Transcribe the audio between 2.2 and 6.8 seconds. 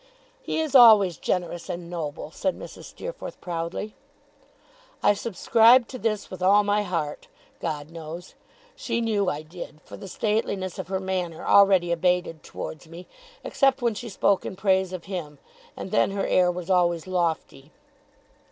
said Mrs. Steerforth, proudly. I subscribed to this with all